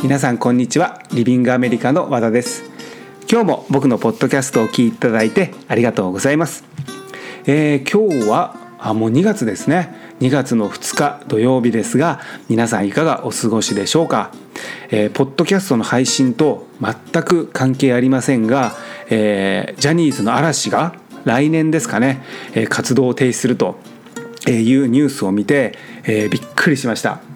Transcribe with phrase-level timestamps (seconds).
[0.00, 1.02] 皆さんこんにちは。
[1.12, 2.62] リビングアメリカの和田です。
[3.28, 6.64] 今日も僕のポッドキャストを聞いていただいてありがとうございます、
[7.46, 10.14] えー、今日はあもう2月ですね。
[10.20, 14.30] 2月の2日土曜日ですが皆さんいかがお過ごしでしょうか、
[14.90, 18.76] えー、ポッドキャストの配信と全く関係ありませんが、
[19.10, 20.94] えー、ジャニーズの嵐が
[21.24, 22.22] 来年ですかね、
[22.54, 23.80] えー、活動を停止すると
[24.46, 27.27] いうニュースを見て、えー、びっくりしました。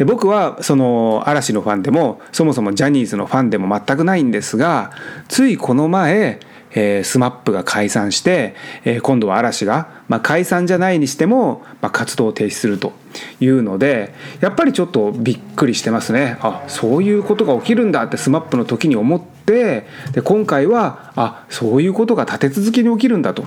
[0.00, 4.92] で僕はその嵐のファンでもそもそもジャニーズのファンでも全くないんですが
[5.28, 6.40] ついこの前
[6.72, 8.54] えー、スマップが解散して、
[8.84, 12.92] えー、今度は嵐が、まあ、解散じゃないにしても、まあ、活動を停止すると
[13.40, 16.38] いうのでやっぱりちょっとびっくりしてますね。
[16.42, 23.42] あそういうことが起きるんだってスマップの時に思ってで今回はあそういうことが立て続けに起きるんだと。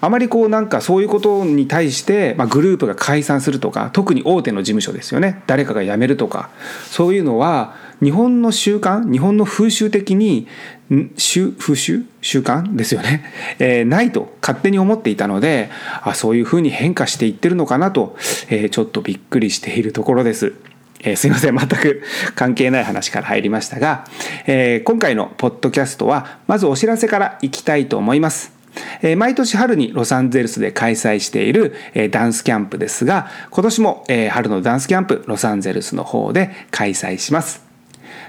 [0.00, 5.42] あまりこうなんかそういうことに対して、まあ、グループが解散するとか特に大手の事務所ですよね。
[5.46, 6.50] 誰かが辞めるとか。
[6.86, 10.48] そういうのは日本の習慣日本の風習的に
[10.88, 12.04] 風習？
[12.22, 12.74] 習慣？
[12.74, 13.24] ですよね、
[13.58, 15.70] えー、ないと勝手に思っていたので
[16.02, 18.16] あそういうふうに変化していってるのかなと、
[18.48, 20.54] えー、ちょっとびっくりしているところです。
[21.02, 21.56] えー、すいません。
[21.56, 22.02] 全く
[22.34, 24.04] 関係ない話から入りましたが、
[24.46, 28.59] えー、今回のポッドキャストはまずお知らせからいきたいと思います。
[29.02, 37.70] え毎年春にロサンゼルスで開催しているえダンスキャンプですが今年もえ春のダンスキャンプロサンゼルスの方で開催します。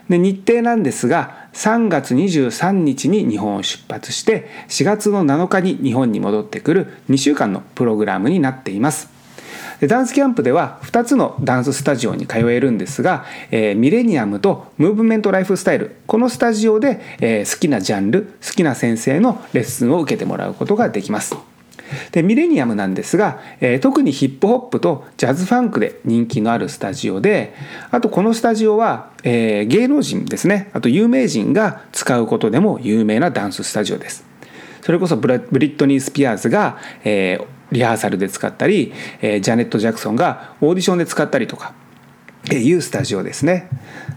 [0.10, 9.21] で日程なんですが3月23日に日本を出発して4月の7日に日本に戻ってくる2週間のプログラムになっています。
[9.82, 15.96] でダンスキャンプでは2つのダンススタジオに通えるんですが、えー、ミレニアムとムーブメントライフスタイル。
[16.06, 21.36] このスタジオで、えー、好きなジャンル好きな先生のレッスンを受けてもらうことができます。
[22.12, 27.54] でミレニアムなんですが、えー、特にヒップホップとジャズファンクで人気のあるスタジオで
[27.90, 30.70] あとこのスタジオは、えー、芸能人ですね。
[30.74, 34.31] あと有名人が使うことでも有名なダンススタジオです。
[34.82, 41.74] それこそブリットニー・スピアーズが、えー、リハーサルで使ったり、えー、ジャネット・ジャクソンがオーディションで使ったりとか
[42.52, 43.70] いうスタジオですね。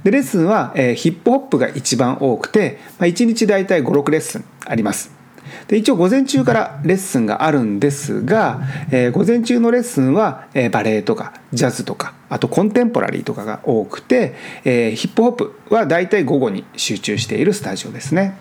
[0.03, 5.14] でレッスンは、えー、ヒップホップが一番多くて、まあ、1日大体56レッスンあります。
[5.69, 8.61] で一応午前中からレッスンがあるんですが、
[8.91, 14.35] えー、午前中のレッスンは、えー、バレエとかジャズとかあとコンテンポラリーとかが多くて、
[14.65, 18.39] えー、ヒップホップは大体午後に集中しているスタジオですね。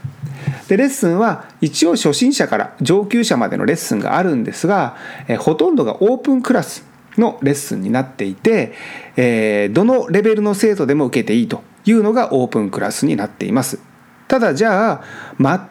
[0.68, 4.98] でレッスンは一応初心者から上級者までのレッスンがあるんですが、
[5.28, 6.86] えー、ほとんどがオープンクラス
[7.18, 8.74] のレッスンになっていて、
[9.16, 13.93] えー、どのレベルの生徒でも受けていいというのがオープンクラスになっています。
[14.34, 15.04] ただじゃあ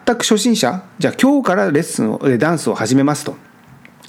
[0.05, 3.35] 全く初心者じゃあ今日からレッスンをダンスを始めますと。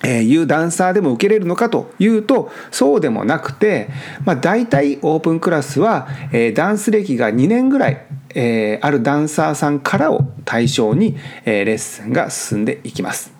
[0.04, 3.88] えいうダンサーでも受けれるのかというとそうでもなくて、
[4.24, 8.06] まあ、大体オープンクラスは、えダンス歴が2年ぐらい、
[8.36, 13.33] えあるダンサーさんからを対象に、えレッスンが進んでいきます。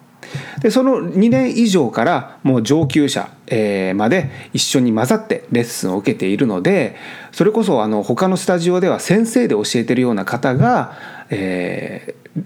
[0.61, 6.97] でその2年以上からもう上級者、えまで一緒に混ざってレッスンを受けているので
[7.33, 10.97] それこそあの他のスタジオでは先生で教えてるような方が、
[11.31, 12.43] えー、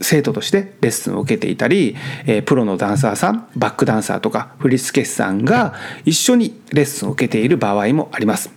[0.00, 1.96] 生徒としてレッスンを受けていたり、
[2.26, 8.50] え、プロのダンサーさんバックダンサーとか振付師さんが一緒にレッスンを受けている場合もあります。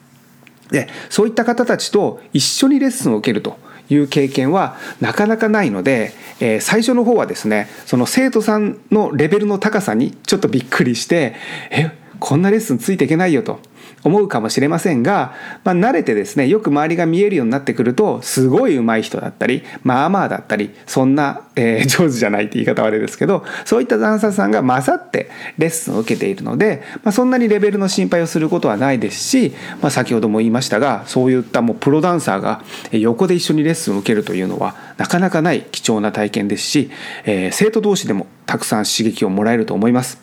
[0.70, 3.58] でそういった方たちと一緒にレッスンを受けると
[3.90, 11.36] いう経験はなかなかないので、えー、最初の方はですねその生徒さんのレベルの高さにちょっとびっくりして
[11.72, 13.60] えこんなレッスンついていけないよと。
[14.04, 15.34] 思うかもしれませんが、
[15.64, 36.92] まあ、慣れてですねよく周りが見えるようになってくるとすごい上手い人だったりまあまあだったりそんな、えー、 上手じゃないって言い方悪いですけどそういったダンサーさんが混ざってレッスンを受けているので、まあ、そんなにレベルの心配をすることはないですし、まあ、先ほども言いましたがそういったもうプロダンサーが横で一緒にレッスンを受けるというのはなかなかない貴重な体験ですし、
[37.24, 40.20] えー、生徒同士でもたくさん刺激をもらえると思います。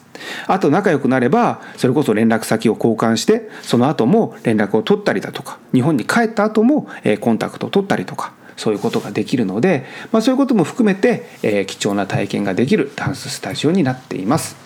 [0.47, 6.89] あと仲良くなればそれこそ連絡先を交換してその後も連絡を取ったりだとか日本に帰った後も
[7.21, 14.57] コンタクトを取ったりとかそういうことができるので、まあ、そういうことも含めて、えー、貴重な体験ができるダンススタジオになっています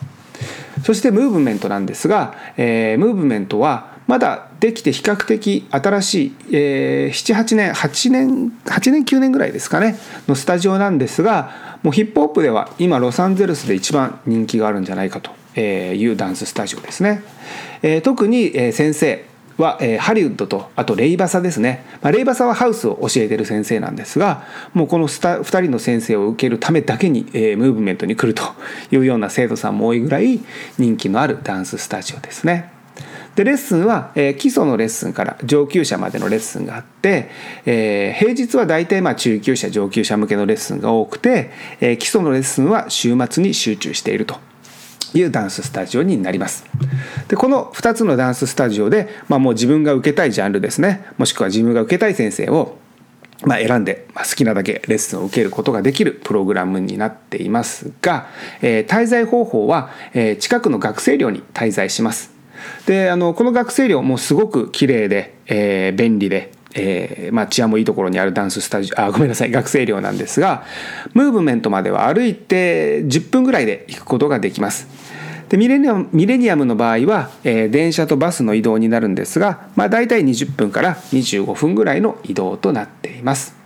[0.85, 9.97] そしてムーブメントなんですが、えー、ムーブメントはまだできて比較的新しい、えー、78年8年8年9年ぐらいですかね
[10.27, 15.31] のスタジオなんですがもうヒップホップでは今ロサンゼルスで一番人気があるんじゃないかと
[15.61, 17.23] いうダンススタジオですね
[17.83, 18.01] え。
[18.01, 19.25] 特に先生
[19.59, 28.43] はえハリウッドとあとレイバサですね、まあ、レイバサはハウスを教えてる先生なんですがもうこの2人の先生を受けるためだけにえムーブメントに来ると
[28.91, 30.41] いうような生徒さんも多いぐらい
[30.79, 32.80] 人気のあるダンススタジオですね。
[33.37, 37.31] でレッスンは、えー、基礎のレッスンから上級者までのレッスンがあって、
[37.65, 41.50] えー、平日は大体まあ中級者上級者向けのレッスンが多くて、
[41.81, 44.38] えー、基礎のレッスンは週末に集中していると。
[45.12, 46.65] いうダンススタジオになります
[47.27, 52.79] でこの2つのダンススタジオで、まあ、もう自分が受けたいジャンルですねもしくは自分が受けたい先生を
[53.43, 58.27] まあ、選んで、まあ、好きなだけレッスンを受けることができるプログラムになっていますが、
[58.61, 62.40] えー、滞在方法は、えー、近くの学生寮に滞在します。
[62.87, 70.62] であのこの学生寮もすごく綺麗で、えー、便利でえーまあ、治安もいいところにあるダンススタジオ あごめんなさい学生寮なんですが
[71.14, 74.87] ムーブメントまでは歩いて10分ぐらいで行くことができます
[75.49, 83.60] でミレニアムミレニアムの場合は、えー、電車とバスの移動になるんですが、まあ、大体20分から25分ぐらいの移動となっています。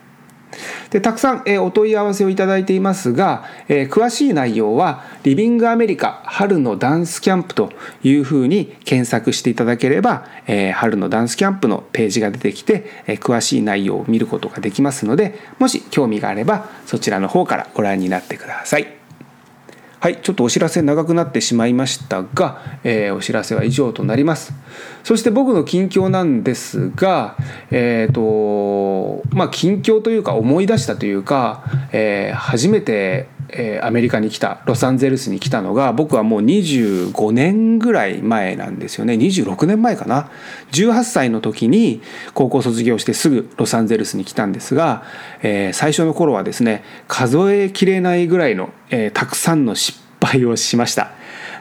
[0.90, 7.72] でたくさん、え、お問い合わせをいただいていますが、え、詳しい内容は「リビングアメリカ春のダンスキャンプ」と
[8.02, 19.03] いうふうに検索していただければ、え、春のダンスキャンプのページが出てきて、え詳しい内容を見ることができますのでもし興味があればそちらの方からご覧になってください。
[20.04, 24.52] はいちょっとお知らせ長くなってしまいましたが、えー、お知らせは以上となります。
[25.02, 27.38] そして僕の近況なんですが
[27.70, 39.14] えっ、ー、とまあ近況というか思い出したというか、えー、初めてえアメリカに来たロサンゼルスに来たのが僕はもう25年ぐらい前なんですよね。
[39.14, 40.30] 26年前かな。
[40.72, 42.02] 18歳の時に
[42.34, 45.04] 高校卒業してすぐロサンゼルスに来たんですが、
[45.42, 51.12] えー、最初の頃はですね数えきれないぐらいの、えー、たくさんの失敗をしました。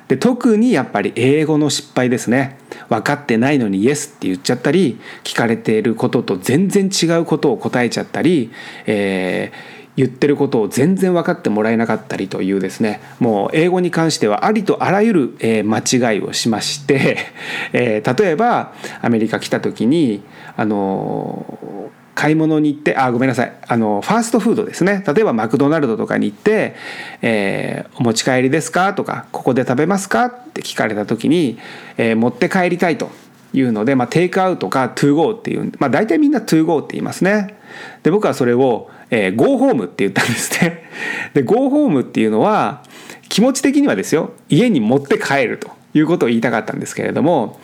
[0.07, 2.57] で特にやっぱり英語の失敗ですね。
[2.89, 8.51] 分かってないのにイエスって言っちゃったり聞かれていることと全然違うことを答えちゃったり、
[8.85, 17.17] えー言ってることを全然分かってもらえなかったりというですねもう英語に関してはありとあらゆる、え間違いをしまして、
[17.73, 20.23] え例えばアメリカ来た時に
[20.57, 26.75] あの買い物に行ってあごめんなさいあのファーストフードですね例えばマクドナルドとかに行って
[27.21, 31.57] 「えー、お持ち帰りですか?」とか「ここで食べますか?」って聞かれた時に、
[31.97, 33.09] えー、持って帰りたいと
[33.53, 37.55] いうので、まあ、テイクアウトか to go っていう、まあ、大体みんな to go って言いますね
[38.03, 40.89] で僕はそれをえー、 go home って言ったんですね。
[41.35, 42.81] で、 go home っていうのは、
[43.29, 47.59] 気持ち的にはですよ、家に持って帰るということを言いたかったんですけれども、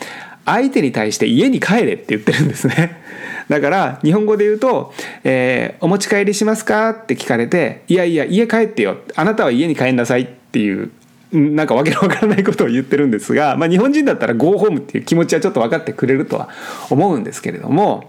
[0.45, 3.01] 相手に対して家に帰れって言ってるんですね。
[3.49, 4.93] だから日本語で言うと、
[5.23, 10.91] えー、お持ち帰りしますか?」って聞かれて「いやいや家帰ってよあなたは家に帰んなさい」っていう
[11.31, 16.49] なんかわけのわからないことを言ってるんですが、まあ、日本人だったら「ゴーホーム」っていう気持ちはちょっと分かってくれるとは
[16.91, 18.07] 思うんですけれども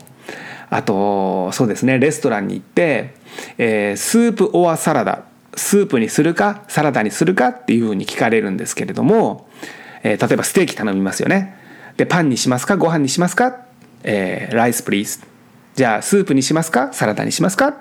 [0.68, 3.14] あとそうですねレストランに行って、
[3.58, 5.24] えー、 soup or salad。
[5.56, 9.48] スープにするかサラダにするかっていうふうに聞かれるんですけれども、
[10.04, 11.56] えー、例えばステーキ頼みますよね。
[11.96, 13.56] でパンにしますかご飯にしますか、
[14.04, 15.26] えー、 rice please。
[15.74, 16.92] じゃあスープにしますか？
[16.92, 17.74] サラダにしますか？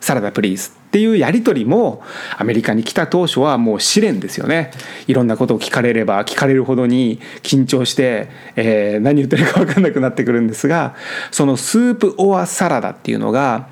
[0.00, 0.77] salad please。
[0.88, 2.02] っていうやり取りも
[2.38, 4.70] アメリカに来た当初はもう試練ですよね。
[5.06, 10.94] いろんなことを聞かれれば聞かれるほどに緊張して、えー、何言ってるか分かんなくなってくるんですが
[11.30, 13.68] そのスープ・オア・サラダっていうのが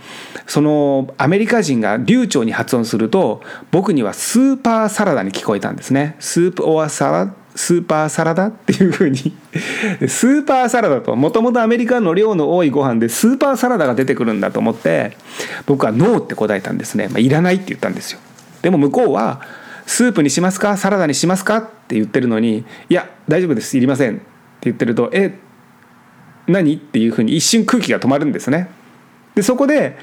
[0.47, 6.17] そのアメリカ人が流暢に発音すると僕にはスーパーサラダに聞こえたんですね。
[6.21, 9.35] スープ・オア・サラダスーパーサラダっていうふうに。
[10.07, 15.17] スーパーサラダともともとアメリカの量の多いご飯でスーパーサラダが出てくるんだと思って
[15.65, 18.21] 僕はノーって答えたんですね、まあ、いらないって言ったんですよ。
[18.63, 19.41] でも向こうは
[19.87, 20.77] スープにしますか？
[20.77, 21.57] サラダにしますか？
[21.59, 23.77] って言ってるのにいや大丈夫です。
[23.77, 24.23] いりませんって
[24.63, 25.39] 言ってるとえ
[26.47, 26.77] 何？
[26.77, 28.69] っていうふうに一瞬空気が止まるんですね。
[29.35, 29.97] でそこで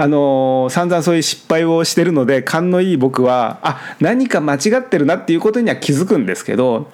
[0.00, 6.88] あの散々そういう失敗をしてるので勘のいい僕はあ何か間違ってるなっていうことには気づくんですけど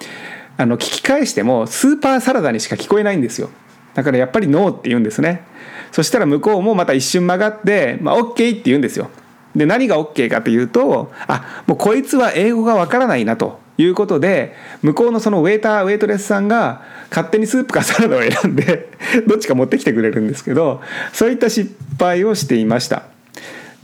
[0.57, 3.49] あの聞き返してもスーパーサラダにしか聞こえないんですよ。
[3.93, 5.45] だからやっぱりノーって言うんですね。
[5.93, 9.09] そしたら向こうもまた一瞬曲がって、まあ、OK って言うんですよ。
[9.55, 13.61] で何が OK かというとあもうこいつは英語がわからないなと。
[13.77, 18.89] いうことで向こうのそのウェイターウェイトレスさんが勝手にスープかサラダを選んで
[19.27, 20.81] どっちか持ってきてくれるんですけど
[21.13, 23.03] そういった失敗をしていました。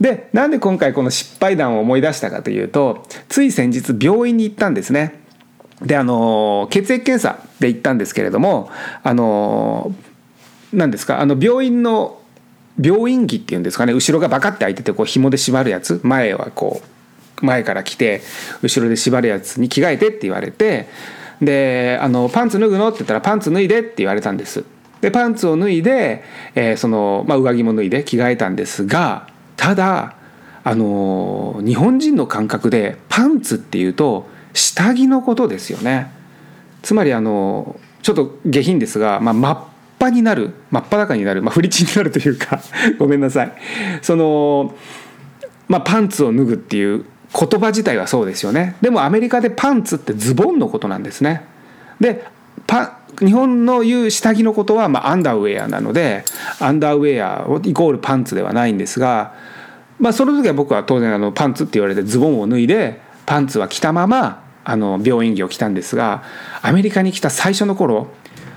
[0.00, 5.20] でなんで今回この失敗談を思い出したかというとつい先日病院に行ったんですね。
[5.80, 8.70] であの血液検査で行ったんですけれども
[9.02, 9.94] あの
[10.72, 12.18] 何ですかあの病院の
[12.80, 16.93] 病院着っていうんですかね後ろがバカって開いててこう紐で縛るやつ前はこう
[17.42, 18.22] 前から来て
[18.62, 20.88] 後ろで縛るやつに着替えてって言われて
[21.40, 22.88] であのパンツ脱ぐの？
[22.88, 24.64] って言ったらパンツ脱いでって言われたんです。
[25.00, 26.24] でパンツを脱いで、
[26.54, 30.16] えー、その、まあ、上着も脱いで着替えたんですがただ
[30.62, 36.10] あの日本人の感覚でパンツっていうと下着のことですよね。
[36.82, 39.64] つまりあのちょっと下品ですが、まあ、真っ
[39.98, 42.60] 裸になる真っ裸になる、まあ、フリチになるというか
[42.98, 43.52] ごめんなさい。
[44.02, 44.74] その、
[45.68, 47.04] まあ、パンツを脱ぐっていう
[47.36, 48.76] 言葉自体はそうですよね。
[48.80, 51.44] でもアメリカでパンツってズボンのことなんですね。
[52.00, 52.24] で
[52.66, 56.24] パ日本の言う下着のことは、ま、アンダーウェアなので
[56.60, 59.34] アンダーウェアイコールパンツではないんですが、
[59.98, 66.24] まあ、その時は僕は当然あのパンツって言われてズボンを脱いでパンツは着たままあの病院着を着たんですが
[66.62, 68.08] アメリカに来た最初の頃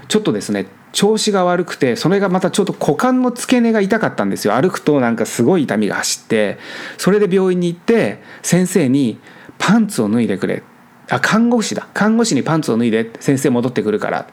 [0.08, 4.54] ちょっとですね調子が悪くてそれがまたちょっと股間の付け根が痛かったんですよ。
[4.54, 6.58] 歩くとなんかすごい痛みが走って
[6.98, 9.20] それで病院に行って先生に
[9.60, 10.64] 「パンツを脱いでくれ」
[11.10, 11.88] あ看護師だ。
[11.94, 14.28] 看護師にパンツを脱いで先生戻ってくるから。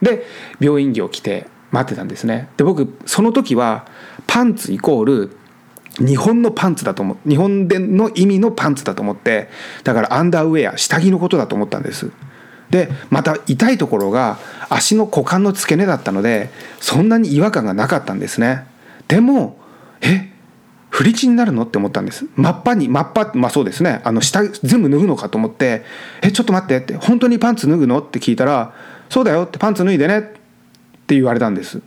[0.00, 0.26] で
[0.58, 2.48] 病院着を着て待ってたんですね。
[2.56, 3.86] で僕その時は
[4.26, 5.36] パンツイコール
[5.98, 7.28] 日本のパンツだと思う。
[7.28, 9.48] 日本での意味のパンツだと思って
[9.84, 12.10] だからアンダーウェア下着のことだと思ったんです。
[12.70, 14.38] でまた痛いところが
[14.74, 16.50] 足の股間の付け根だったので
[16.80, 18.64] そんなに違和感がなかったんですね。
[19.08, 19.58] でも
[20.00, 20.30] え
[20.90, 22.26] フリチになるのって思ったんです。
[22.36, 24.00] 真っ赤に真っ赤まあそうですね。
[24.04, 25.84] あの下全部脱ぐのかと思って
[26.22, 28.72] 「えちょっと待って」って「本当にパンツ脱ぐの?」って聞いたら
[29.08, 30.22] 「そうだよ」って「パンツ脱いでね」っ
[31.06, 31.80] て言われたんです。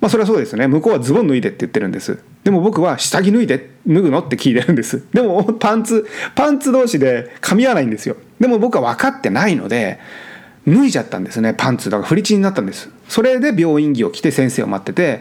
[0.00, 0.68] まあそれはそうですね。
[0.68, 2.18] 向こうはズボン脱いでって言ってるんです。
[2.44, 5.02] でも僕は下着脱いで脱ぐのって聞いてるんです。
[5.12, 8.16] でもパンツパンツ同士で噛み合わないんですよ。
[8.38, 9.98] でも僕は分かってないので
[10.66, 11.90] 脱いじゃったんですねパンツ。
[11.90, 12.90] だからフリチになったんです。
[13.08, 15.20] それで病院着を着て先生を待ってて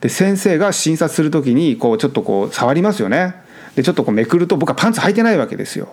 [0.00, 3.34] で先生が診察する時にこうちょっとこう触りますよね。
[3.74, 5.88] でちょっとこうめくると僕はパンツ履いてないわけですよ。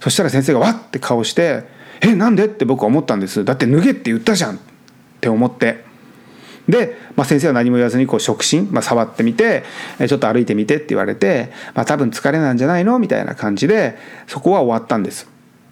[0.00, 1.64] そしたら先生がわって顔して
[2.00, 3.44] 「えなんで?」って僕は思ったんです。
[3.44, 4.56] だって脱げって言ったじゃん。
[4.56, 4.58] っ
[5.20, 5.84] て思って。
[6.68, 9.64] で、まあ、先生は何も言わずにこう触診、まあ、触ってみて
[10.06, 12.98] ちょっと歩いてみてって言われて、まあ、多分疲れなんじゃないの？
[12.98, 15.28] みたいな感じでそこは終わったんです。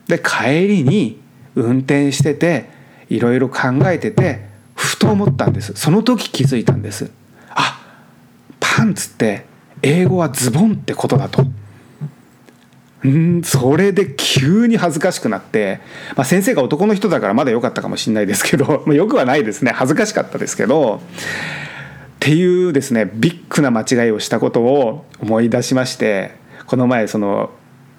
[0.09, 1.21] で帰りに
[1.57, 2.71] 運転してて
[3.09, 5.73] いろいろ考えててふと思ったんです。
[5.75, 7.11] その時気づいたんです。
[7.51, 7.81] あ
[8.61, 9.47] パンツって
[9.83, 11.45] 英語はズボンってことだと。
[13.07, 15.81] んそれで急に恥ずかしくなって、
[16.17, 19.73] まあ、先生が男の人だからまだ良かったかもしれないですけど、 まあ、よくはないですね。
[19.75, 21.01] 恥ずかしかったですけど
[22.17, 26.33] っていうですねビッグな間違いをしたことを思い出しまして
[26.67, 27.51] この前その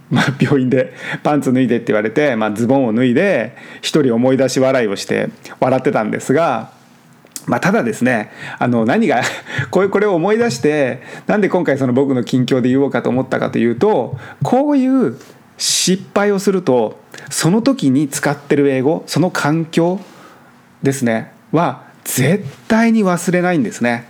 [0.10, 6.72] まあ、病院でパンツ脱いでって言われて、まあ、ズボンを脱いで一人思い出し笑いをして笑ってたんですが、
[7.46, 9.22] まあ、ただですねあの何が
[9.70, 15.18] これこれを思い出してなんで今回その僕の近況で言おうかと思ったかというとこういう
[15.58, 17.00] 失敗をすると
[17.30, 20.00] その時に使ってる英語その環境
[20.84, 24.06] ですねは絶対に忘れないんですね。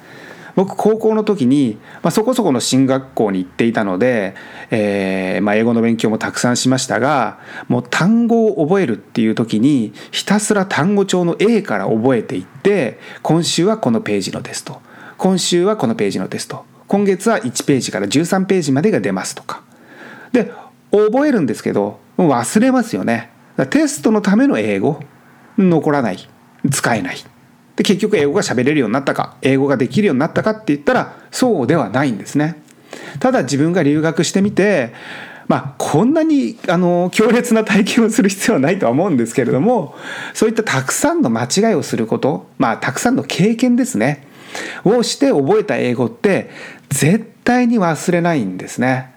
[0.58, 4.34] 僕高校の時に、まあ、そこそこの進学校に行っていたので、
[4.72, 7.38] えーまあ、英語の勉強もたくさんしましたが
[7.68, 14.82] もう単語を覚えるっていう時にひたすら単語帳の A から覚えていって今週はこのページのテスト
[15.20, 19.62] 今週はこのページのテスト今月は1ページから13ページまでが出ますとか。
[20.32, 20.52] で
[20.92, 23.30] 覚えるんですけど忘れますよね。
[23.70, 25.02] テストのための英語
[25.58, 26.30] 残らない
[26.72, 27.18] 使えない。
[27.78, 32.62] で結局英語が喋れるようになったか英語ができるようになったかって言ったらそうではないんですね。
[33.20, 34.94] ただ自分が留学してみて
[35.48, 39.96] まあこんなにあの強烈な体験をする必要はないとは思うんですけれども
[40.34, 44.28] そういったたくさんの間違いをすることまあたくさんの経験ですね
[44.84, 46.50] をして覚えた英語って
[46.90, 49.14] 絶対に忘れないんですね。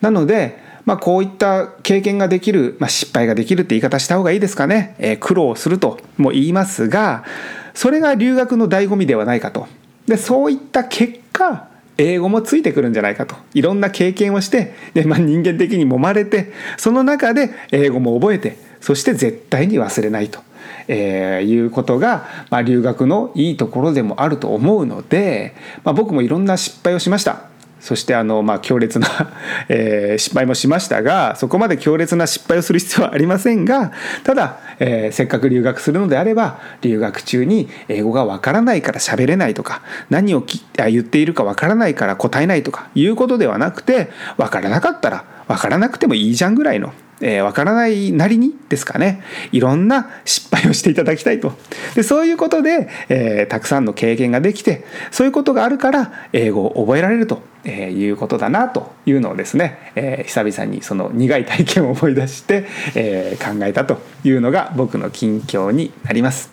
[0.00, 7.24] なのでまあ、こういった経験ができる、まあ、失敗ができるって言い方した方がいいですかね、えー、苦労するとも言いますが
[7.74, 9.66] それが留学の醍醐味ではないかと。
[10.06, 13.36] でそういった結果英語もついてくるんじゃないかと。
[13.54, 20.40] いろんな経験をしてで、まあ、人間的に揉まれてその中で英語も覚えてそして絶対に忘れないと、
[20.88, 27.51] えー、いうことが、まあ、留学のいいところでもあると思うので、まあ、僕もいろんな失敗をしました。
[27.82, 29.08] そしてあの、まあ、強烈な
[29.68, 33.90] えー、失敗もしましたがそこまで強烈な失敗をする必要はありませんが
[34.22, 49.22] ただ、えー、せっかく留学するのであれば留学中に英語がわからないから喋れないとか何をき言っているかわからないから答えないとかいうことではなくてわからなかったらわからなくてもいいじゃんぐらいのえー、分からないなりにですかね。
[49.52, 51.52] いろんな失敗をしていただきたいと。
[51.94, 66.52] でそういうことで、えー、たくさんの経験ができてそういうことがあるから英語を覚えられると、えー、いうことだなというのをですね、えー、久々にその苦い体験を思い出して、えー、考えたというのが僕の近況になります。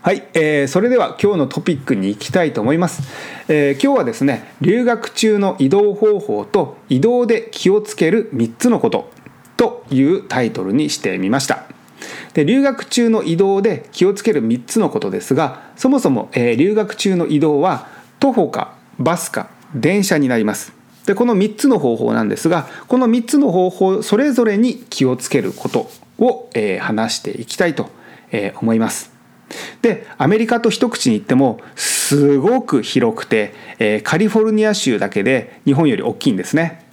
[0.00, 3.02] はい、えー、それでは今日のトピックに行きたいと思います、
[3.48, 9.10] えー、今日はですね留学中の移動方法と移動で気をつける3つのこと。
[9.58, 11.64] というタイトルにしてみました。
[12.32, 17.88] で留学中の移動で気をつける3つのことですがそもそも、えー、留学中の移動は
[18.20, 20.72] 徒歩かバスか電車になります。
[21.04, 27.90] でこの3つの方法なんですがこの3つの方法それぞれに気をつけることを、えー、話していきたいと、
[28.30, 29.12] えー、思います。
[29.82, 36.87] でアメリカと一口に言ってもすごく広くて、えー、カリフォルニア州だけで日本より大きいんですね。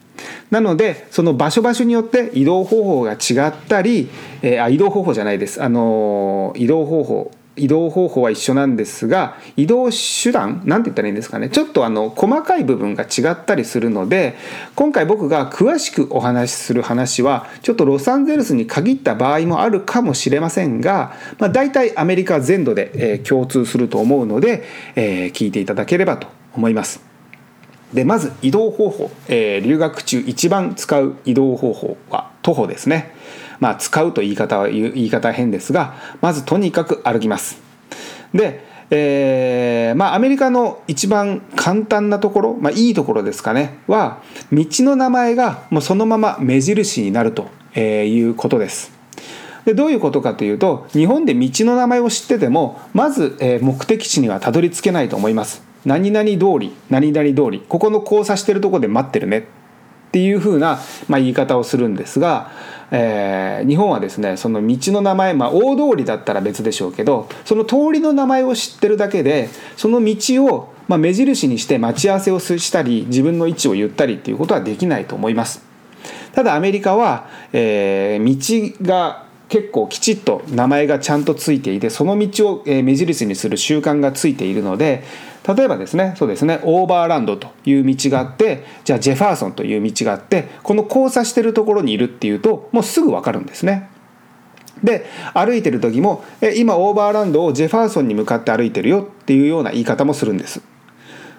[0.52, 4.10] なのでその場所場所によって移動方法が違ったり、
[4.42, 14.36] えー、あ移動方法じゃないですあの移動方法移動方法は一緒なんですが移動手段何て言ったらいいんですかねちょっとあの細かい部分が違ったりするので
[14.76, 24.64] 今回僕が詳しくお話しする話はちょっとロサンゼルスに限った場合もあるかもしれませんが、まあ、大体アメリカ全土で、え共通すると思うので、
[24.96, 27.15] えー、聞いていただければと思います。
[27.96, 33.16] でまず移動方法、えー、留学中一番使う移動方法は徒歩ですね。
[33.62, 37.62] まあ、使うと言い方は言い方変ですがまずとにかく歩きます。
[38.34, 43.80] で、えー、まあアメリカの一番簡単なところ、まあ、いいところですかね。
[43.88, 44.22] は
[44.52, 47.48] 道の名前がもうそのまま目印になると
[47.80, 48.92] いうことです。
[49.64, 55.64] でどういうことかというと日本で道の名前を知っててもまず、目的地にはたどり着けないと思います。
[55.86, 59.44] 何々通り何々通りここの交差してるとこで待ってるねっ
[60.12, 62.52] ていうふうな、まあ、言い方をするんですが
[62.92, 75.64] えー、日本はですねその道の名前、まあ、大通りだったら別でしょうけどその通りの名前を知ってるだけでその道を、まあ、目印にして待ち合わせをしたり自分の位置を言ったりっていうことはできないと思います。
[76.34, 85.04] ただアメリカは、えー、道が結構きちっと名前がちゃんとついていてその道を目印にする習慣がついているので
[85.48, 93.90] 例えばですねそうですねオーバーランドという道があってじゃあジェファーソンという道があってこの交差してるところにいるっていうともうすぐ分かるんですね。
[94.84, 100.62] で歩いてる時もえ今オーバーランドをジェファーソンに向かって歩いてるよっていうような言い方もするんです。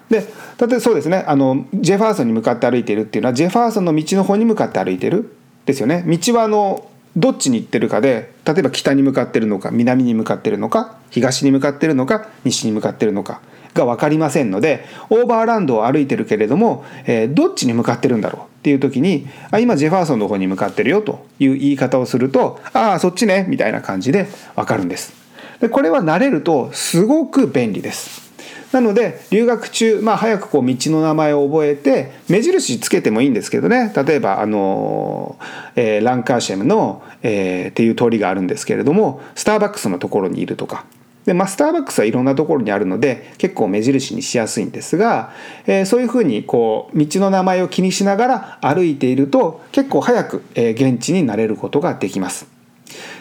[0.09, 6.03] で例えばそうですねあのジェファーソンに向かって歩いてるっていうのはジェファーソンの道の方に向かって歩いてるですよね。
[6.07, 13.41] 道はあのどっちに行ってるかで例えば北に向かってるのか南に向かってるのか東に向かってるのか西に向かってるのか
[13.77, 18.41] が分かりませんのでオーバーランドを歩いてるけれども、えー、どっちに向かってるんだろう？
[18.41, 25.13] っていう時にあ今ジェファーソンの方に向かってるよという言い方をするとああそっちねみたいな感じで分かるんです。
[25.61, 28.27] でこれは慣れるとすごく便利です。
[28.73, 35.37] なので留学中、まあ、早くこう道の名前を覚えて目印つけてもいいんですけどね例えばあの、
[35.77, 40.85] えー、ランカーシェムの、えー、っていう通りがあるんですけれどもスターバックスのところにいるとか
[41.27, 45.33] で、まあ、スターバックスはいろんなところにあるので結構目印にしやすいんですが、
[45.65, 52.47] えー、そういうふうにこう道の名前を気にしながら歩いていると結構早く、えー、現地に慣れることができます。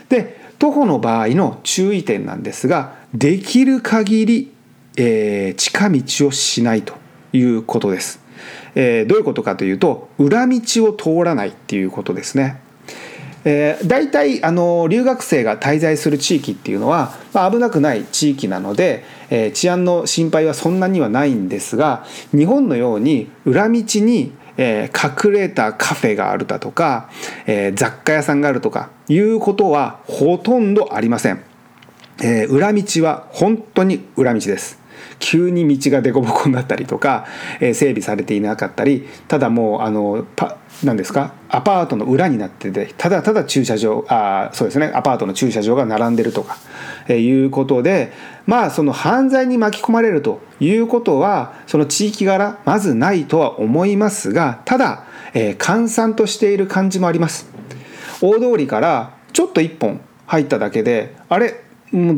[0.09, 4.53] で徒歩の場合の注意点なんですができる限り、
[4.97, 6.95] えー、近道をしないと
[7.33, 8.21] いうことです。
[8.77, 12.61] え、どういうことかというと裏道を通らないっていうことですね。
[13.49, 27.11] えー、大体あの留学生が滞在する地域っていうのは、まあ、危なくない地域なので、えー、治安の心配はそんなにはないんですが日本のように裏道にえー、隠れたカフェがあるだとか、
[27.47, 31.43] え、雑貨屋さんがあるとかいうことはほとんどありません、
[32.23, 34.86] え、裏道は本当に裏道です。
[35.19, 37.27] 急に道が凸凹になったりとか、
[37.61, 46.59] えー、整備されていなかったりただもうあのパ何ですかアパートの裏になっててただただ駐車場あそうですねアパートの駐車場が並んでるとか、
[47.09, 48.13] えー、いうことで
[48.45, 57.49] まあその犯罪に巻き込まれるということはその地域柄まずないとは思いますがただ、えー、閑散としている感じもあります。
[58.23, 61.66] 大通りからちょっと一本入っただけであれ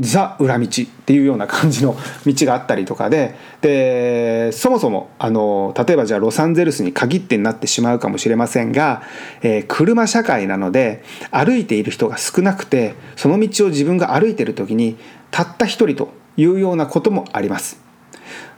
[0.00, 1.94] ザ裏道っていうような感じの
[2.26, 9.02] 道があったりとかででそもそもあの例えばじゃあロサンゼルスに限ってになってしまうかもしれませんが、
[9.42, 14.96] えー、車社会なので歩いている人が少なくてその道を自分が歩いてる時に
[15.30, 17.88] たった一人というようなこともあります。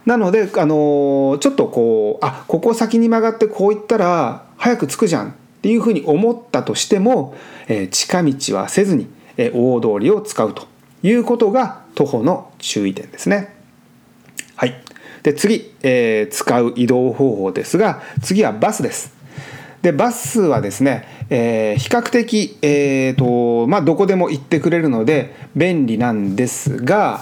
[0.05, 7.35] なので、あのちょっとこうあここ先に曲がってこう行ったら早く着くじゃんっていうふうに思ったとしても、
[7.67, 10.70] えー、近道はせずに、えー、大通りを使うと
[11.03, 13.53] いうことが徒歩の注意点ですね。
[14.55, 14.75] はい。
[15.23, 19.13] で次、えー、使う移動方法ですが次はバスです。
[19.81, 27.21] でバスはですね、えー、比較的、えーとまあ、どこでも行ってくれるので便利なんですが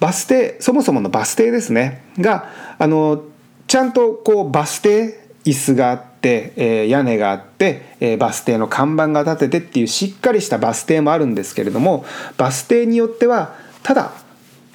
[0.00, 3.24] バス停そもそものバス停ですねがあの
[3.66, 12.04] ちゃんとこうバス停椅子があって、えー、屋根があって、えー、バス停の看板が立ててっていうしっかりしたバス停もあるんですけれども
[12.36, 14.12] バス停によってはただ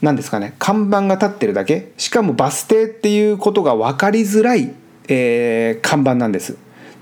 [0.02, 1.92] 何ですかね看板が立ってるだけ。
[1.98, 4.74] しかもバス停っていうことが分かりづらい、
[5.08, 6.58] えー、看板なんです。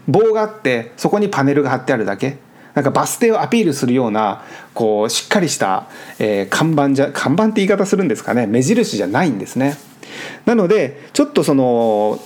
[0.08, 2.38] 棒があってそこにパネルが貼ってあるだけ。
[2.74, 8.48] なんかバス停をアピールするようなこうしっかりした、えー、看板じゃ看板って言い方するんですかね。
[8.48, 9.78] 目印じゃないんですね。
[10.46, 12.20] なのでちょっとその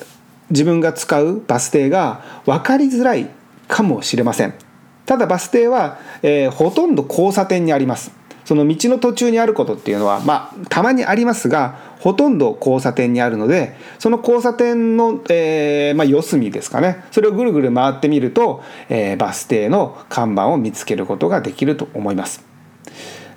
[0.49, 3.29] 自分が使うバス停が分かりづらい
[3.67, 4.53] かもしれません。
[5.05, 8.11] ただバス停は、えー、ほとんど交差点にあります。
[8.47, 17.03] その道の途中にあることっていうのはまあたまにありますがほとんど交差点にあるのでその交差点の、えーまあ、四隅ですかね。
[17.11, 22.45] それをぐるぐる回ってみると、えー、バス停の看板を見つけることができると思います。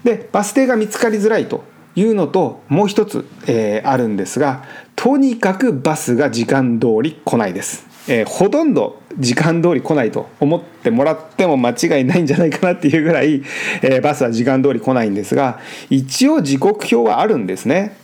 [0.04, 1.64] でバス停が見つかりづらいと
[1.96, 4.62] いうのともう一つ、えー、あるんですが
[5.02, 13.42] とにかくバスが時間通り来ないです、えー、ほとんど時間通り来ないと思ってもらっても間違いないんじゃないかなっていうぐらい、
[13.80, 15.58] えー、バスは時間通り来ないんですが
[15.88, 17.96] 一応時刻表はあるんですね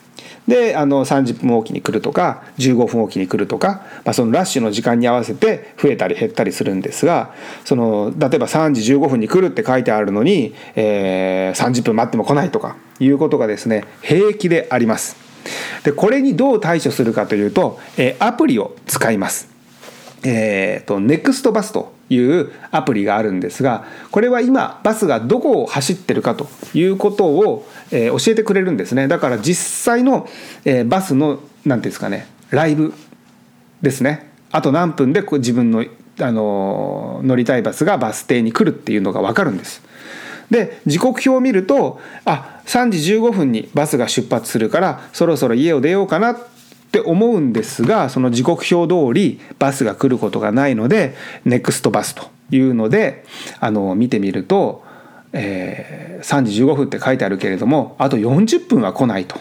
[0.48, 7.34] であの30分おきに来るとか15分おきに来るとか、まあ、そのラッシュの時間に合わせて増えたり減ったりするんですが
[7.66, 15.25] その例えば3時15分に来るって書いてあるのに、えー、30分待っても来ないとかいうことがですね平気であります。
[15.84, 19.48] でこれにどう対処するかというと、え、アプリを使います。
[20.24, 30.28] えーと、ネクストバスというアプリがあるんですがこれは今バスがどこを走ってるかということを、えー、教えてくれるんですねだから実際の、
[30.64, 32.92] えー、バスの何ていうんですかねライブ
[33.82, 35.84] ですねあと何分で自分の、
[36.20, 39.82] あの乗りたいバスがバス停に来るっていうのが分かるんです。
[40.50, 46.38] で時刻表を見るとあ3時15分にバスが出発するからそろそろ家を出ようかなっ
[46.92, 53.24] て思うんですがその時刻表通りバスが来ることがないのでネクストバスというので
[53.60, 54.84] あの見てみると、
[55.32, 59.38] えー、3時15分って書いてあるけれどもあと40分は来ないと。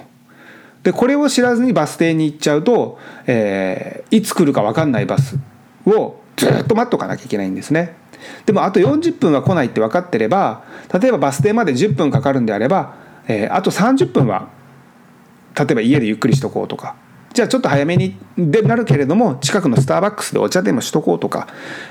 [0.84, 5.39] でこれを知らずにバス停に行っちゃうと、えー、いつ来るか分かんないバス
[5.88, 7.96] をずっと待っとかなきゃいけないんですね。
[8.45, 12.95] でもあと40分は来ないって分かってれば例えばバス停まで10分かかるんであれば、
[13.28, 14.49] えー、あと30分は
[15.58, 16.95] 例えば家でゆっくりしとこうとか
[17.36, 21.47] じゃあちょっと早めにでなるけれども近くのスターバックスでお茶でもしとこうとか、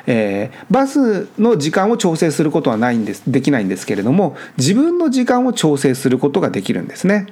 [0.06, 7.26] えー、バスの時間を調整することはないんですできないんですけれども自分の時間を調整することができるんですね。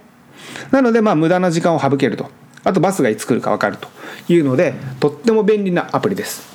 [0.70, 2.28] なのでまあ無駄な時間を省けると
[2.64, 3.88] あとバスがいつ来るか分かると
[4.28, 6.51] いうのでとっても便利なアプリです。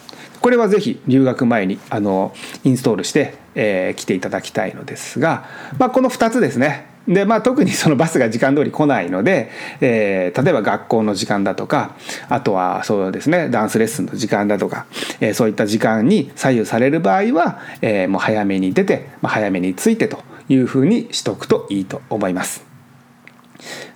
[0.48, 2.34] これはぜひ留学前にあの
[2.64, 5.46] インストールして、えー、来ていただきたいのですが、
[5.78, 9.50] まあ、この2つですねでまあ、特にそのバスが時間通り来ないので、
[9.82, 11.98] えー、例えば学校の時間だとか
[12.30, 14.86] あとはそうですねダンスレッスンの時間だとか、
[15.20, 22.66] えー、そういった時間に左右される場合は、えー、もう早めに出て、まあ、早めに着いてというふうにしとくといいと思います。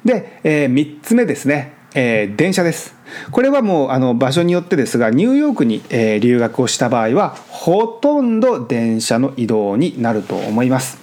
[0.03, 2.95] で、えー、3つ目ですね、えー、電車です。
[3.31, 10.97] これはもうあの場所によってですがニューヨークに、えー、留学をした場合はほとんど電車の移動になると思います。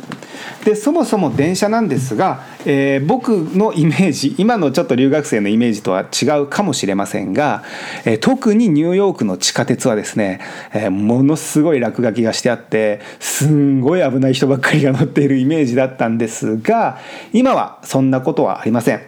[0.64, 7.62] でそもそも電車なんですが、えー、僕のイメージ今のちょっと留学生のイメージとは違うかもしれませんが、
[8.04, 10.40] えー、特にニューヨークの地下鉄はですね、
[10.72, 16.98] えー、ものすごい落書きがしてあってすんごい危ない人ばっかりが乗っているイメージだったんですが
[17.32, 19.00] 今はそんなことはありません。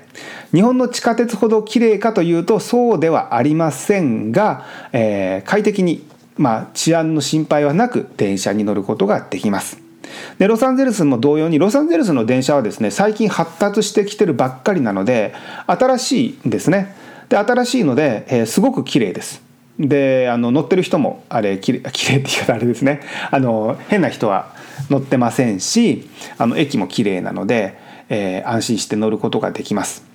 [0.52, 6.04] 日本の地下鉄ほど綺麗かというとそうではありませんが、えー、快適に、
[6.36, 9.80] まあ、治安の心配はなく電車に乗ることができます。
[10.38, 15.34] でロサンゼルスも同様にロサンゼルスの電車はですね最近発達してきてるばっかりなので
[15.66, 16.94] 新しいんですね。
[17.28, 19.42] で新しいので、えー、すごく綺麗です。
[19.78, 23.02] であの乗ってる人もあれきれきれいって言い方あれですね。
[23.30, 24.52] あの変な人は
[24.90, 26.08] 乗ってませんし
[26.38, 30.10] あの駅も綺麗なので、えー、安心して乗ることができます。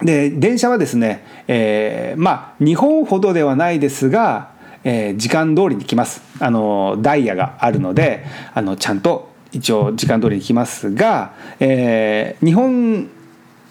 [0.00, 4.52] で電車はですね、えー、まあ日本ほどではないですが
[4.84, 8.24] えー、時間通りに来ますあのダイヤがあるので
[8.54, 13.08] あのちゃんと一応時間通りに来ますが、えー、日本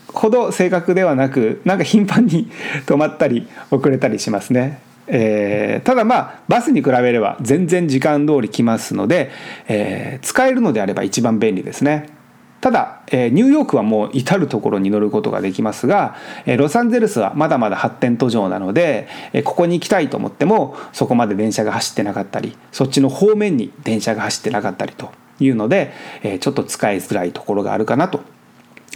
[0.07, 2.49] ほど正確ではなくなんか頻繁に
[2.86, 4.81] 止まったり遅れたりしますね。
[5.07, 9.31] えー、ただまあバスに比べれば全然時間通り来ますので、
[9.67, 12.20] えー、使えるのであれば一番便利ですね。
[12.62, 25.91] ただ、えー、ニューヨークはもう至る所に乗ることができますが、えー、ロサンゼルスはまだまだ発展途上なので、えー、ここに行きたいと思ってもそこまで電車が走ってなかったりそっちの方面に電車が走ってなかったりというので、
[26.24, 28.21] えー、ちょっと使いづらいところがあるかなと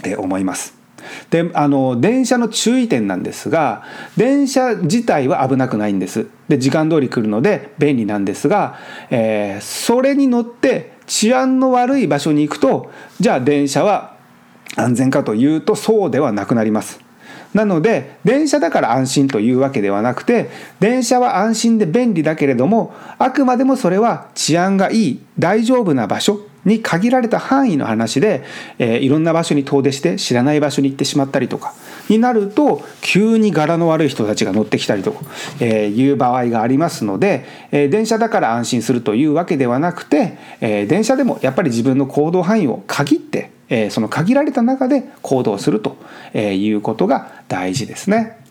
[0.04, 0.74] え思います。
[1.30, 3.84] であの電車の注意点なんですが
[4.16, 8.76] 電車自体は危なくないんですで時間通り来るので便利なんですが、
[9.10, 12.90] えー、それに乗って治安の悪い場所に行くと
[13.20, 14.16] じゃあ電車は
[14.76, 17.00] 安全かというとそうではなくなります。
[17.54, 28.44] なので電車だから安心というわけではなくて電車は安心で便利だけれどもあくまでもそれは治安がいい大丈夫な場所に限られた範囲の話で、
[28.78, 31.72] えー、いろんな場所に遠出して知らない場所に行ってしまったりとか
[32.08, 35.14] になると急に柄の悪い人たちが乗ってきたりと
[35.60, 45.96] えいう場合がありますので、え電車だから安心するというわけではなくて、え電車でもやっぱり自分の行動範囲を限って、えその限られた中で行動すると
[46.38, 48.45] いうことが大事ですね。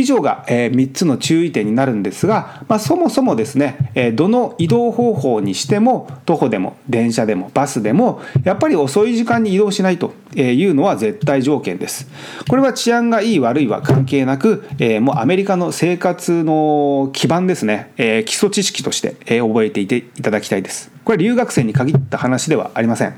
[0.00, 12.08] 以上が、え3つの注意点になるんですが、まあ、そもそもですね、えどの移動方法にしても徒歩でも電車でもバスでもやっぱり遅い時間に移動しないというのは絶対条件です。
[12.48, 20.90] これは治安がいい悪いは関係なく、えもうアメリカの生活の基盤ですね、え基礎知識として、え覚えていていただきたいです。
[21.04, 23.14] これは留学生に限った話ではありません。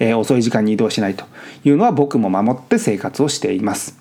[0.00, 1.24] え遅い時間に移動しないと
[1.64, 3.99] いうのは僕も守って生活をしています。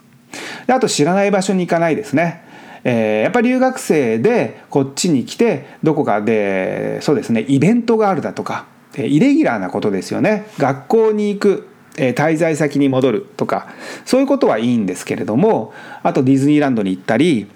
[0.67, 2.47] であと知らない場所に行かないですね。
[2.83, 8.65] えー、やっぱり留学生でこっちに来てどこかでそうですねイベントがあるだとか
[8.97, 13.67] イレギュラーなことですよね学校に行く滞在先に戻るとか
[14.05, 17.47] そういうことはいいんですけれどもあとディズニーランドに行ったり、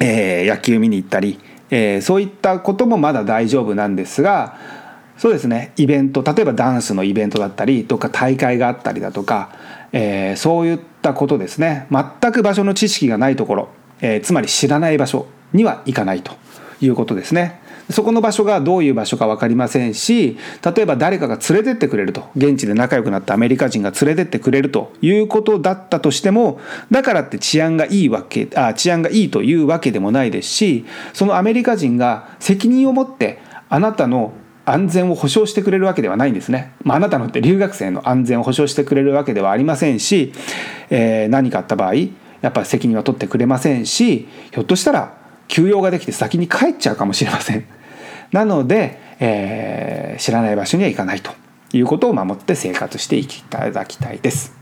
[0.00, 1.38] えー、野球見に行ったり、
[1.70, 4.58] えー、そういったこともまだ大丈夫なんですが
[5.16, 9.50] そうですねイベント例えばダンスのイベントだったりどっか大会があったりだとか
[9.92, 13.68] えー、そういったことですね全く場所の知識がないところ、
[14.00, 16.32] えー、つまり知らない場所には行かないと
[16.80, 17.60] いうことですね。
[17.90, 33.38] そこの場所がどういう場所か分かりませんし例えば誰かが連れてってくれると現地で仲良くなったアメリカ人が連れてってくれるということだったとしてもだからって治安がいいわけあ治安がいいというわけでもないですしそのアメリカ人が責任を持って
[33.70, 34.32] あなたの
[34.70, 36.72] 安全を保障してくれるわけではないんですね。
[36.82, 40.32] まあ、あなたのって留学生の安全を保障してくれるわけではありませんし、
[40.90, 45.14] えー、何かあった場合やっぱり責任は取ってくれませんしひょっとしたら
[45.48, 47.64] 休養ができて先に帰っちゃうかもしれません。
[48.32, 51.32] なので、えー、知らない場所には行かないと
[51.72, 54.54] いうことを守って生活していただきたいです。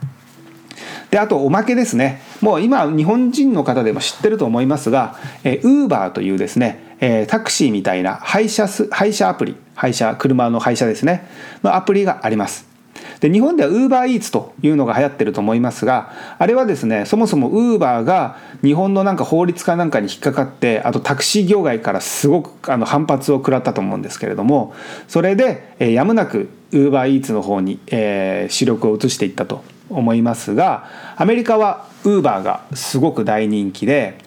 [1.11, 11.29] であとおまけですねもう今日本人の方でも知ってると思いますがウーバーというですね、えー、タクシーみたいな配車す配車アプリ配車車の配車ですね。
[11.63, 12.77] のアプリがあります。
[13.21, 24.75] で日本では UberEats というのが流行ってると思いますがあれはですねそもそも Uber が日本のなんか法律かなんかに引っかかってあとタクシー業界からすごくあの反発を食らったと思うんですけれども
[25.09, 29.63] それで、えー、やむなく UberEats の方に、えー、主力を移していったと。
[29.89, 34.19] 思いますがアメリカはウーバーがすごく大人気で、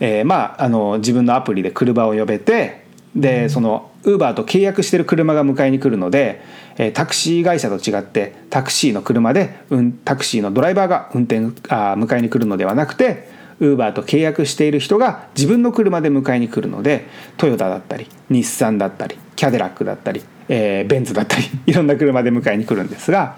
[0.00, 6.42] えー、まああの自分のアプリで車を呼べてでそのウーバーと契約してる車が迎えに来るので、
[6.76, 13.28] えー、タクシー会社と違ってタクシーの車で、うん、タクシーのドライバーが運転あ迎えに来るのではなくて
[13.60, 23.36] ウーバーと契約している人が自分の車で迎えに来るのでトヨタだったり日産だったりキャデラックだったり、えー、ベンツだったりいろんな車で迎えに来るんですが、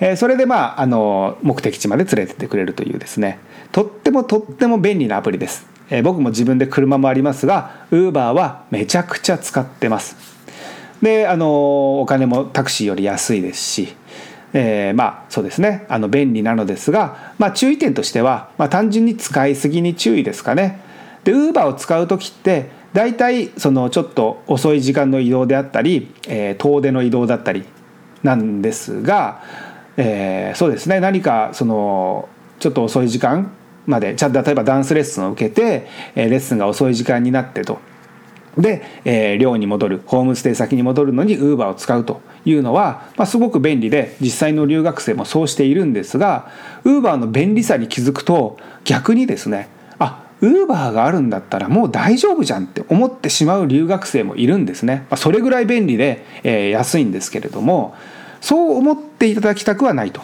[0.00, 3.38] えー、それでまああの目的地まで連れてってくれるというですね
[3.72, 5.66] とってもとっても便利なアプリです。
[5.90, 10.16] えー、僕も自分で車もありますがウーバーはめちゃくちゃ使ってます。
[11.02, 13.94] であのお金もタクシーより安いですし、
[14.52, 20.80] えー、まあそうですねあの便利なのですが、まあ、注意点としては、まあ、単純に使いすぎに注意ですかね。
[21.24, 27.64] でウーバーを使う時って大体そのちょっと遅い時間の移動であったり、えー、遠出の移動だったり
[28.22, 29.42] なんですが
[29.98, 31.00] えー、そうですね。
[31.00, 32.28] 何かその
[32.60, 33.50] ちょっと遅い時間
[33.86, 37.80] までじゃ例えばダンスレッスンを受けて、えー、レッスンが遅い時間になってと。
[38.56, 46.50] で、えー、寮に戻るホームステイ先に戻るのにウーバーを使うというのは、まあ、すごく便利で実際の留学生もそうしているんですが
[46.82, 49.68] ウーバーの便利さに気づくと逆にですね
[50.40, 55.06] ウーバーがあるんだったらもう大丈夫じゃんって思ってしまう留学生もいるんですね。
[55.10, 57.94] まあ、それぐらい便利で、えー、安いんですけれども
[58.40, 60.20] そう思っていただきたくはないと。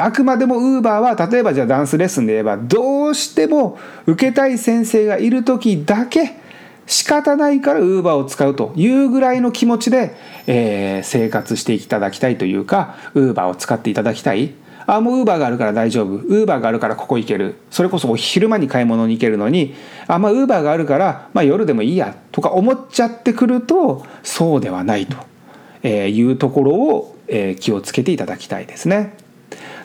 [0.00, 6.40] あくまでもウーバーは例えばじゃあダンスレッスンで言えばどうしても受けたい先生がいる時だけ
[6.86, 10.14] 仕方ないからウーバーを使うというぐらいの気持ちで、
[10.46, 14.54] えー、生活していただきたいというかウーバーを使っていただきたい
[14.86, 19.74] あもうウーバーがあるから大丈夫ウーバーがあるからここ行けるそれこそお昼間に買い物に行けるのに
[20.06, 29.14] あまあウーバーがあるから、まあ、夜でもいいやとか思っちゃってくるとそうではないというところをえ気をつけていただきたいですね。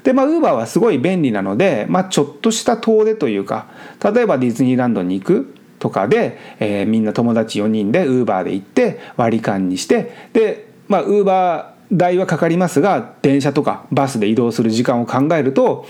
[0.04, 3.68] でまあウーバーはすごい便利なので、まあ、ちょっとした遠出というか
[4.04, 15.86] 例えばディズニーランドに行くとかで、えー、みんな友達4人でウーバーで行って割り勘にしてでまあウーバー代はかかりますが電車とかバスで移動する時間を考えると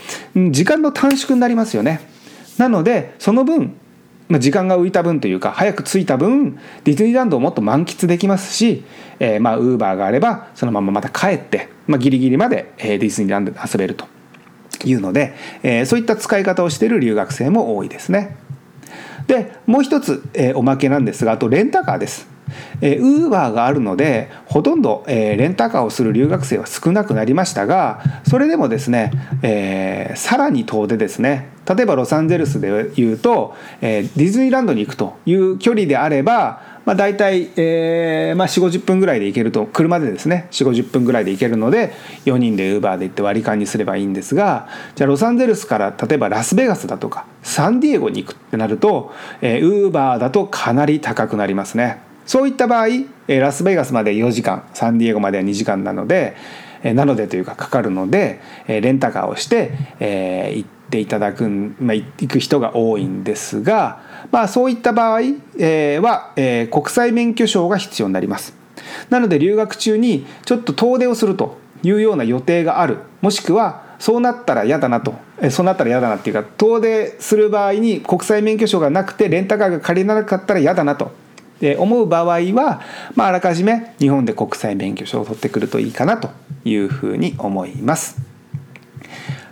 [0.50, 2.00] 時間の短縮になりますよね。
[2.58, 3.74] なのでその分
[4.30, 8.84] 時間が浮いた分というか早く着いた分ディズニーランドをもっと満喫できますし、
[9.20, 14.06] え、まウーバーがあればそのまままた帰って、まあ、ギリギリまでディズニーランドで遊べると
[14.84, 18.36] いうので、えー、そういった使い方をしている留学生も多いですね。
[19.28, 22.26] でもう一つ、えー、おまけなんですがあとレンタカーです。
[22.80, 29.12] え、ウーバーがあるのでほとんど、えー、レンタカーをする留学生は少なくなりましたがそれでもですね、
[29.42, 41.92] えー、さらに遠出ですね例えばロサンゼルスでいうと、えー、ディズニーランドに行くという距離であれば、まあ、大体、えーまあ、4 5 0分ぐらいで行けると車でですね4 5 0分ぐらいで行けるので
[42.24, 52.00] 4人でウーバーで行って割り勘にすればいいんですがじゃあロサンゼルスから例えばラスベガスだとかサンディエゴに行くってなると、えー、ウーバーだとかなり高くなりますね。
[52.24, 52.86] そういった場合
[53.26, 56.36] ラスベガスまで4時間サンディエゴまでは2時間なので
[56.82, 65.20] なのでというかかかるのでレンタカーをして、えー、行っていただく、まあ、行く人が多いんですが、まあ、そういった場合、
[65.58, 68.54] えー、は、えー、国際免許証が必要になります。
[69.10, 81.12] なので留学中にちょっと遠出をするというような予定があるもしくはそうなったら嫌だなとえそうなったら嫌だなっていうか遠出する場合に国際免許証がなくてレンタカーが借りなかったら嫌だなと
[81.78, 82.82] 思う場合は、
[83.16, 86.30] まあ、あらかじめ日本で国際免許証を取ってくるといいかなと
[86.64, 88.20] いうふうに思います。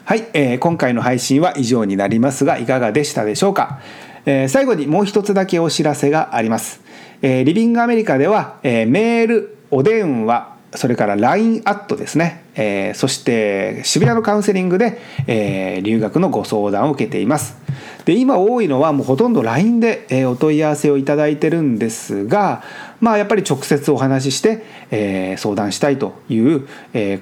[0.04, 3.80] はい、えー、今回の配信は以上になりますがいかがでしたでしょうか、
[4.26, 6.80] え、最後にもう一つだけお知らせがあります、
[7.22, 17.56] え、リビングアメリカでは、え、メールお電話それから LINE アットですね、え、そして渋谷のカウンセリングで、え、留学のご相談を受けています。
[18.04, 22.62] で今多いのはもうほとんど LINE で、え、お問い合わせをいただいてるんですが
[23.00, 27.20] まあやっぱり直接お話しして、え、相談したいという、え、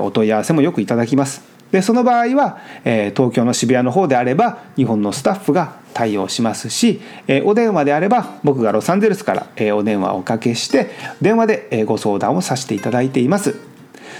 [0.00, 1.51] お問い合わせもよくいただきます。
[1.72, 13.56] でその場合は、えー、東京の渋谷の方であれば日本のスタッフが対応しますし、えー、お電話であれば僕がロサンゼルスから、えー、お電話をおかけして電話で、えー、ご相談をさせていただいています。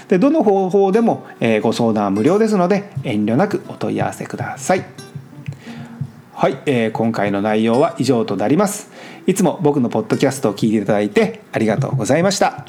[0.09, 4.83] でどの方法でも、えー、ご相談は無料ですので遠慮なくお問い合わせください。
[6.33, 8.91] はい、えー、今回の内容は以上となります。
[9.27, 12.65] いつも僕のポッドキャストを聞いていただいてありがとうございました。